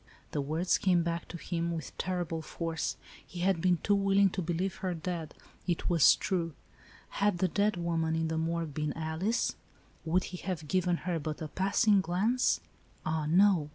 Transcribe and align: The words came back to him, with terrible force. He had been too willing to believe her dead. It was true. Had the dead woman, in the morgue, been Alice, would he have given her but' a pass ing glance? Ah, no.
The 0.31 0.41
words 0.41 0.79
came 0.79 1.03
back 1.03 1.27
to 1.27 1.37
him, 1.37 1.71
with 1.75 1.95
terrible 1.99 2.41
force. 2.41 2.97
He 3.23 3.41
had 3.41 3.61
been 3.61 3.77
too 3.83 3.93
willing 3.93 4.31
to 4.31 4.41
believe 4.41 4.77
her 4.77 4.95
dead. 4.95 5.35
It 5.67 5.91
was 5.91 6.15
true. 6.15 6.55
Had 7.09 7.37
the 7.37 7.47
dead 7.47 7.77
woman, 7.77 8.15
in 8.15 8.27
the 8.27 8.37
morgue, 8.39 8.73
been 8.73 8.93
Alice, 8.93 9.55
would 10.03 10.23
he 10.23 10.37
have 10.37 10.67
given 10.67 10.97
her 11.05 11.19
but' 11.19 11.39
a 11.39 11.49
pass 11.49 11.87
ing 11.87 12.01
glance? 12.01 12.61
Ah, 13.05 13.27
no. 13.27 13.69